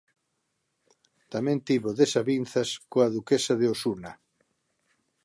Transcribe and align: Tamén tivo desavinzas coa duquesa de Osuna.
Tamén 1.33 1.57
tivo 1.67 1.89
desavinzas 2.01 2.69
coa 2.91 3.07
duquesa 3.15 3.53
de 3.61 3.65
Osuna. 3.75 4.11